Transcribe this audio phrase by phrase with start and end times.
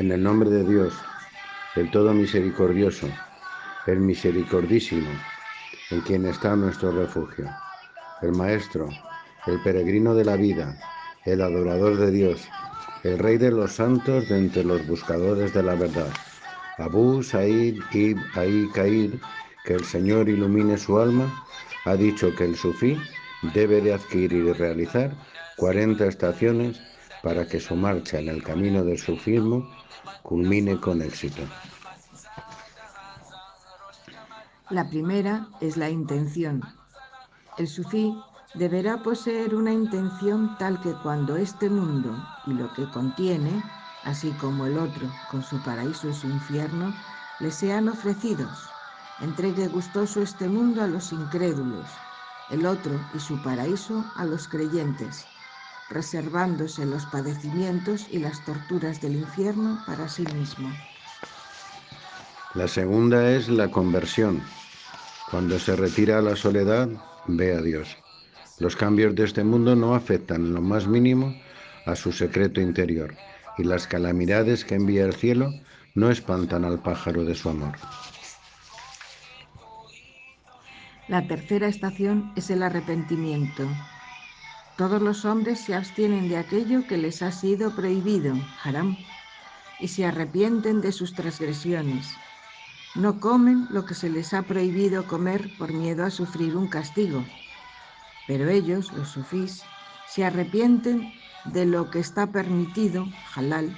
[0.00, 0.94] En el nombre de Dios,
[1.76, 3.06] el Todo Misericordioso,
[3.86, 5.10] el Misericordísimo,
[5.90, 7.44] en quien está nuestro refugio,
[8.22, 8.88] el Maestro,
[9.46, 10.74] el peregrino de la vida,
[11.26, 12.48] el adorador de Dios,
[13.04, 16.08] el Rey de los santos de entre los buscadores de la verdad.
[16.78, 19.20] Abu Said ibn Ahí Kair,
[19.66, 21.30] que el Señor ilumine su alma,
[21.84, 22.96] ha dicho que el sufí
[23.52, 25.10] debe de adquirir y realizar
[25.58, 26.80] 40 estaciones
[27.22, 29.68] para que su marcha en el camino del sufismo
[30.22, 31.42] culmine con éxito.
[34.70, 36.62] La primera es la intención.
[37.58, 38.14] El sufí
[38.54, 42.16] deberá poseer una intención tal que cuando este mundo
[42.46, 43.62] y lo que contiene,
[44.04, 46.94] así como el otro con su paraíso y su infierno,
[47.40, 48.68] le sean ofrecidos.
[49.20, 51.86] Entregue gustoso este mundo a los incrédulos,
[52.50, 55.26] el otro y su paraíso a los creyentes,
[55.90, 60.70] reservándose los padecimientos y las torturas del infierno para sí mismo.
[62.54, 64.42] La segunda es la conversión.
[65.30, 66.88] Cuando se retira a la soledad,
[67.26, 67.96] ve a Dios.
[68.58, 71.34] Los cambios de este mundo no afectan en lo más mínimo
[71.86, 73.14] a su secreto interior
[73.58, 75.54] y las calamidades que envía el cielo
[75.94, 77.72] no espantan al pájaro de su amor.
[81.08, 83.66] La tercera estación es el arrepentimiento.
[84.80, 88.96] Todos los hombres se abstienen de aquello que les ha sido prohibido, haram,
[89.78, 92.06] y se arrepienten de sus transgresiones.
[92.94, 97.22] No comen lo que se les ha prohibido comer por miedo a sufrir un castigo.
[98.26, 99.64] Pero ellos, los sufís,
[100.08, 101.12] se arrepienten
[101.52, 103.76] de lo que está permitido, halal,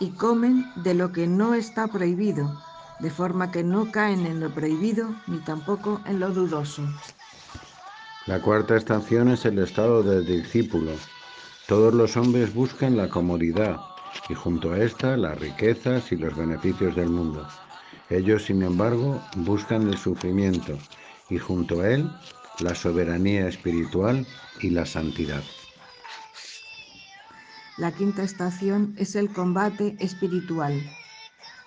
[0.00, 2.58] y comen de lo que no está prohibido,
[3.00, 6.88] de forma que no caen en lo prohibido ni tampoco en lo dudoso.
[8.28, 10.92] La cuarta estación es el estado del discípulo.
[11.66, 13.80] Todos los hombres buscan la comodidad
[14.28, 17.48] y junto a esta las riquezas y los beneficios del mundo.
[18.10, 20.76] Ellos, sin embargo, buscan el sufrimiento
[21.30, 22.12] y junto a él
[22.60, 24.26] la soberanía espiritual
[24.60, 25.42] y la santidad.
[27.78, 30.78] La quinta estación es el combate espiritual.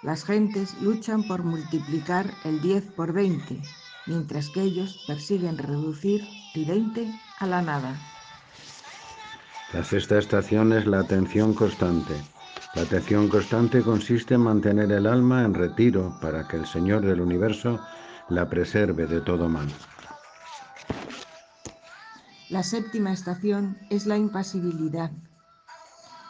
[0.04, 6.66] Las gentes luchan por multiplicar el 10 por 20 mientras que ellos persiguen reducir el
[6.66, 7.96] 20 a la nada.
[9.74, 12.14] La sexta estación es la atención constante.
[12.76, 17.22] La atención constante consiste en mantener el alma en retiro para que el Señor del
[17.22, 17.80] universo
[18.30, 19.68] la preserve de todo mal.
[22.50, 25.12] La séptima estación es la impasibilidad.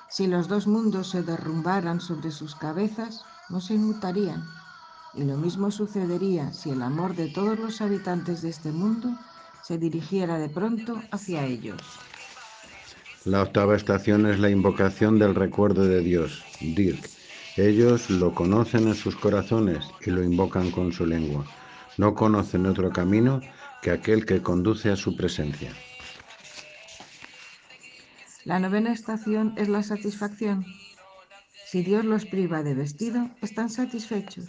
[0.10, 4.44] Si los dos mundos se derrumbaran sobre sus cabezas, no se inmutarían
[5.14, 9.18] y lo mismo sucedería si el amor de todos los habitantes de este mundo
[9.64, 11.82] se dirigiera de pronto hacia ellos.
[13.26, 17.08] La octava estación es la invocación del recuerdo de Dios, Dirk.
[17.58, 21.46] Ellos lo conocen en sus corazones y lo invocan con su lengua.
[21.98, 23.42] No conocen otro camino
[23.82, 25.72] que aquel que conduce a su presencia.
[28.44, 30.66] La novena estación es la satisfacción.
[31.68, 34.48] Si Dios los priva de vestido, están satisfechos.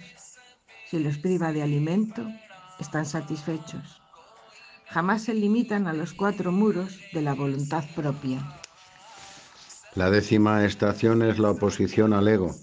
[0.92, 2.22] Si los priva de alimento,
[2.78, 4.02] están satisfechos.
[4.88, 8.60] Jamás se limitan a los cuatro muros de la voluntad propia.
[9.94, 12.54] La décima estación es la oposición al ego.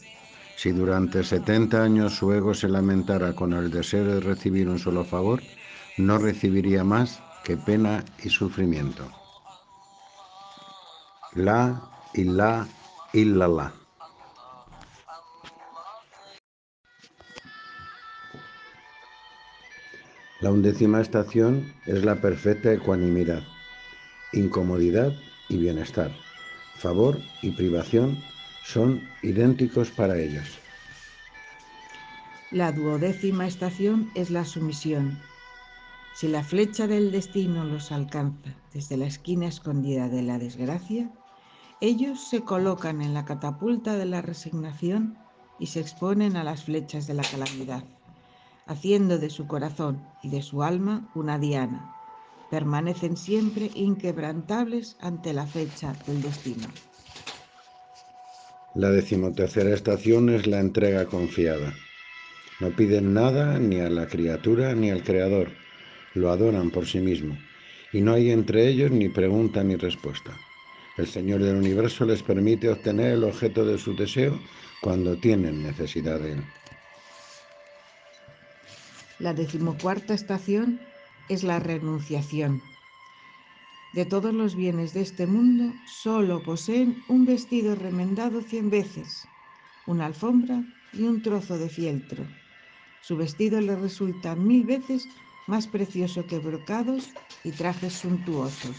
[0.58, 5.04] Si durante 70 años su ego se lamentara con el deseo de recibir un solo
[5.04, 5.42] favor,
[5.98, 9.12] no recibiría más que pena y sufrimiento.
[11.34, 11.82] La,
[12.14, 12.68] la,
[13.12, 13.74] la.
[13.74, 13.74] La
[20.48, 23.44] undécima estación es la perfecta ecuanimidad,
[24.32, 25.14] incomodidad
[25.50, 26.12] y bienestar.
[26.78, 28.18] Favor y privación
[28.64, 30.58] son idénticos para ellos.
[32.52, 35.20] La duodécima estación es la sumisión.
[36.16, 41.12] Si la flecha del destino los alcanza desde la esquina escondida de la desgracia,
[41.82, 45.18] ellos se colocan en la catapulta de la resignación
[45.60, 47.84] y se exponen a las flechas de la calamidad
[48.70, 51.92] haciendo de su corazón y de su alma una diana.
[52.52, 56.68] Permanecen siempre inquebrantables ante la fecha del destino.
[58.76, 61.74] La decimotercera estación es la entrega confiada.
[62.60, 65.50] No piden nada ni a la criatura ni al Creador,
[66.14, 67.36] lo adoran por sí mismo,
[67.92, 70.32] y no hay entre ellos ni pregunta ni respuesta.
[70.98, 74.40] El Señor del universo les permite obtener el objeto de su deseo
[74.82, 76.44] cuando tienen necesidad de él.
[79.20, 80.80] La decimocuarta estación
[81.28, 82.62] es la renunciación.
[83.94, 89.28] De todos los bienes de este mundo, solo poseen un vestido remendado cien veces,
[89.88, 90.64] una alfombra
[90.94, 92.26] y un trozo de fieltro.
[93.02, 95.08] Su vestido le resulta mil veces
[95.48, 97.10] más precioso que brocados
[97.44, 98.76] y trajes suntuosos.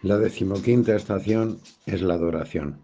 [0.00, 2.80] La decimoquinta estación es la adoración.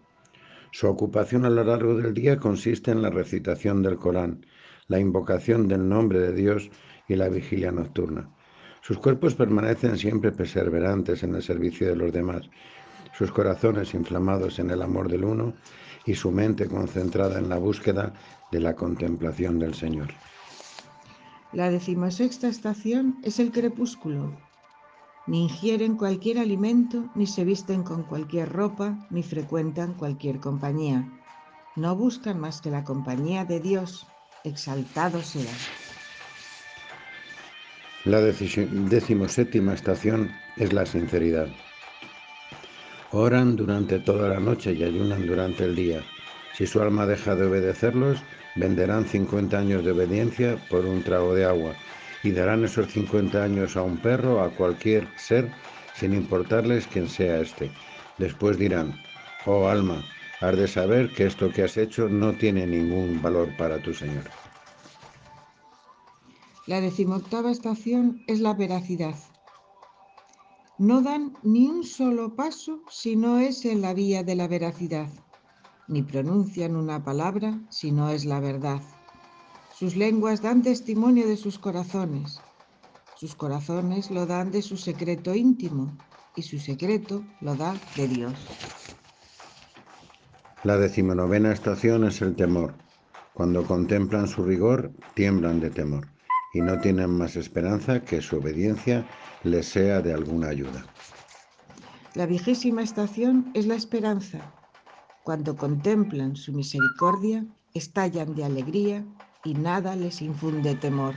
[0.71, 4.45] Su ocupación a lo largo del día consiste en la recitación del Corán,
[4.87, 6.69] la invocación del nombre de Dios
[7.07, 8.29] y la vigilia nocturna.
[8.81, 12.49] Sus cuerpos permanecen siempre perseverantes en el servicio de los demás,
[13.17, 15.53] sus corazones inflamados en el amor del uno
[16.05, 18.13] y su mente concentrada en la búsqueda
[18.51, 20.09] de la contemplación del Señor.
[21.53, 24.31] La decimosexta estación es el crepúsculo.
[25.27, 31.07] Ni ingieren cualquier alimento, ni se visten con cualquier ropa, ni frecuentan cualquier compañía.
[31.75, 34.07] No buscan más que la compañía de Dios,
[34.43, 35.51] exaltado sea.
[38.05, 41.47] La decimoséptima estación es la sinceridad.
[43.11, 46.01] Oran durante toda la noche y ayunan durante el día.
[46.53, 48.19] Si su alma deja de obedecerlos,
[48.55, 51.73] venderán 50 años de obediencia por un trago de agua
[52.23, 55.49] y darán esos 50 años a un perro a cualquier ser
[55.95, 57.69] sin importarles quién sea éste.
[58.17, 58.93] Después dirán,
[59.45, 60.03] oh alma,
[60.41, 64.23] has de saber que esto que has hecho no tiene ningún valor para tu Señor.
[66.65, 69.15] La decimoctava estación es la veracidad.
[70.77, 75.09] No dan ni un solo paso si no es en la vía de la veracidad,
[75.87, 78.81] ni pronuncian una palabra si no es la verdad.
[79.77, 82.41] Sus lenguas dan testimonio de sus corazones,
[83.15, 85.95] sus corazones lo dan de su secreto íntimo
[86.35, 88.33] y su secreto lo da de Dios.
[90.63, 92.75] La decimonovena estación es el temor.
[93.33, 96.07] Cuando contemplan su rigor, tiemblan de temor
[96.53, 99.07] y no tienen más esperanza que su obediencia
[99.43, 100.85] les sea de alguna ayuda.
[102.13, 104.53] La vigésima estación es la esperanza.
[105.23, 109.03] Cuando contemplan su misericordia, estallan de alegría
[109.43, 111.15] y nada les infunde temor.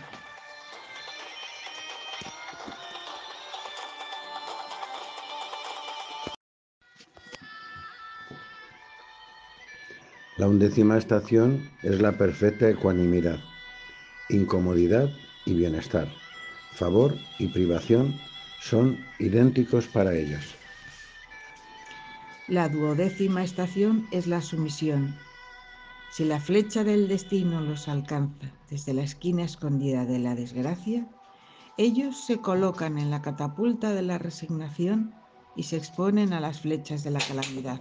[10.37, 13.39] La undécima estación es la perfecta ecuanimidad,
[14.29, 15.11] incomodidad
[15.47, 16.09] y bienestar
[16.75, 18.21] favor y privación
[18.61, 20.55] son idénticos para ellos.
[22.49, 25.15] La duodécima estación es la sumisión.
[26.11, 31.07] Si la flecha del destino los alcanza desde la esquina escondida de la desgracia,
[31.77, 35.15] ellos se colocan en la catapulta de la resignación
[35.57, 37.81] y se exponen a las flechas de la calamidad,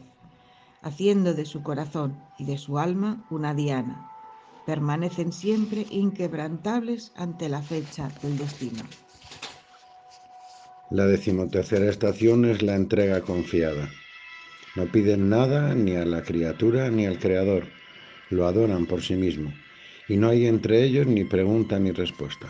[0.83, 4.09] haciendo de su corazón y de su alma una diana,
[4.65, 8.83] permanecen siempre inquebrantables ante la fecha del destino.
[10.89, 13.89] La decimotercera estación es la entrega confiada.
[14.75, 17.67] No piden nada ni a la criatura ni al Creador,
[18.29, 19.53] lo adoran por sí mismo,
[20.07, 22.47] y no hay entre ellos ni pregunta ni respuesta.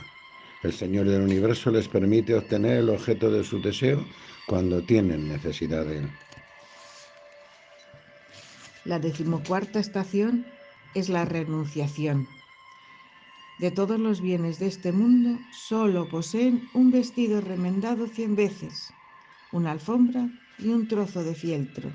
[0.64, 4.06] El Señor del universo les permite obtener el objeto de su deseo
[4.48, 6.10] cuando tienen necesidad de él.
[8.86, 10.46] La decimocuarta estación
[10.94, 12.28] es la renunciación.
[13.60, 18.92] De todos los bienes de este mundo, solo poseen un vestido remendado cien veces,
[19.54, 21.92] una alfombra y un trozo de fieltro.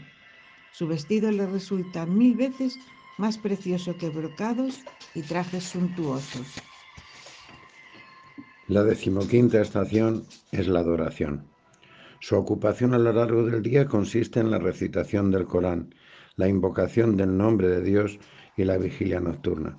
[0.72, 2.78] Su vestido le resulta mil veces
[3.18, 4.80] más precioso que brocados
[5.14, 6.46] y trajes suntuosos.
[8.68, 11.44] La decimoquinta estación es la adoración.
[12.20, 15.94] Su ocupación a lo largo del día consiste en la recitación del Corán,
[16.38, 18.18] la invocación del nombre de Dios
[18.56, 19.76] y la vigilia nocturna.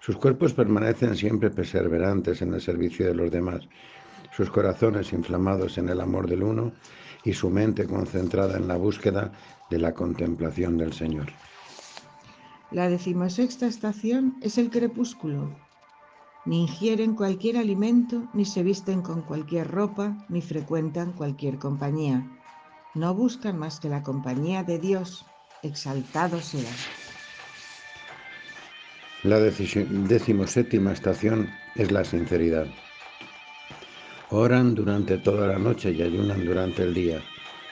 [0.00, 3.68] Sus cuerpos permanecen siempre perseverantes en el servicio de los demás,
[4.36, 6.72] sus corazones inflamados en el amor del uno
[7.24, 9.32] y su mente concentrada en la búsqueda
[9.70, 11.26] de la contemplación del Señor.
[12.70, 15.50] La decimosexta estación es el crepúsculo.
[16.46, 22.26] Ni ingieren cualquier alimento, ni se visten con cualquier ropa, ni frecuentan cualquier compañía.
[22.94, 25.26] No buscan más que la compañía de Dios,
[25.62, 26.70] exaltado sea.
[29.24, 32.66] La decimoséptima estación es la sinceridad.
[34.30, 37.20] Oran durante toda la noche y ayunan durante el día.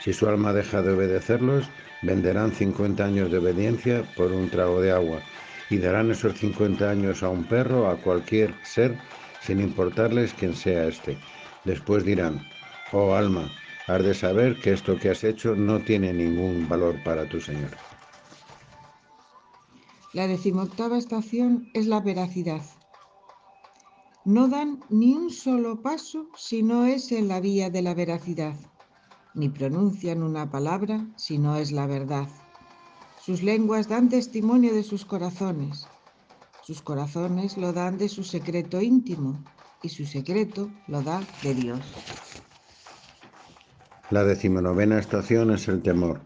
[0.01, 1.69] Si su alma deja de obedecerlos,
[2.03, 5.21] venderán 50 años de obediencia por un trago de agua
[5.71, 8.97] y darán esos 50 años a un perro a cualquier ser
[9.41, 11.17] sin importarles quién sea éste.
[11.65, 12.45] Después dirán,
[12.93, 13.51] oh alma,
[13.87, 17.71] has de saber que esto que has hecho no tiene ningún valor para tu Señor.
[20.13, 22.63] La decimoctava estación es la veracidad.
[24.25, 28.57] No dan ni un solo paso si no es en la vía de la veracidad,
[29.35, 32.29] ni pronuncian una palabra si no es la verdad.
[33.23, 35.87] Sus lenguas dan testimonio de sus corazones.
[36.63, 39.45] Sus corazones lo dan de su secreto íntimo
[39.83, 41.81] y su secreto lo da de Dios.
[44.11, 46.21] La decimonovena estación es el temor.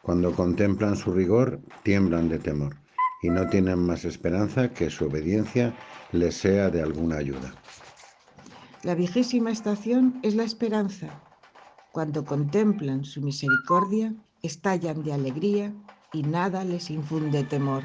[0.00, 2.76] Cuando contemplan su rigor, tiemblan de temor
[3.22, 5.74] y no tienen más esperanza que su obediencia
[6.12, 7.52] les sea de alguna ayuda.
[8.82, 11.08] La vigésima estación es la esperanza.
[11.92, 15.74] Cuando contemplan su misericordia, estallan de alegría
[16.14, 17.82] y nada les infunde temor.